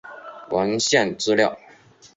[0.49, 1.59] 文献资料